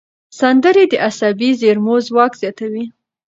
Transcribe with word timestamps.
سندرې 0.39 0.83
د 0.91 0.93
عصبي 1.07 1.49
زېرمو 1.61 1.95
ځواک 2.07 2.31
زیاتوي. 2.41 2.85